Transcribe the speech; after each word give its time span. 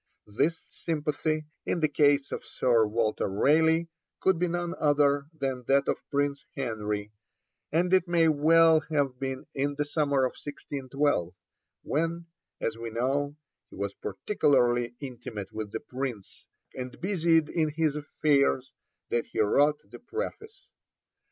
This 0.25 0.57
sympathy, 0.73 1.45
in 1.63 1.79
the 1.79 1.87
case 1.87 2.31
of 2.31 2.43
Sir 2.43 2.87
Walter 2.87 3.27
Raleigh, 3.27 3.87
could 4.19 4.39
be 4.39 4.47
none 4.47 4.73
other 4.79 5.27
than 5.31 5.61
that 5.67 5.87
of 5.87 5.97
Prince 6.09 6.43
Henry; 6.55 7.11
and 7.71 7.93
it 7.93 8.07
may 8.07 8.27
well 8.27 8.79
have 8.89 9.19
been 9.19 9.45
in 9.53 9.75
the 9.75 9.85
summer 9.85 10.25
of 10.25 10.29
1612, 10.31 11.35
when, 11.83 12.25
as 12.59 12.79
we 12.79 12.89
know, 12.89 13.35
he 13.69 13.75
was 13.75 13.93
particularly 13.93 14.95
intimate 14.99 15.51
with 15.53 15.71
the 15.71 15.79
Prince 15.81 16.47
and 16.73 16.99
busied 16.99 17.47
in 17.47 17.69
his 17.69 17.95
affairs, 17.95 18.73
that 19.09 19.27
he 19.27 19.39
wrote 19.39 19.77
the 19.85 19.99
Preface. 19.99 20.67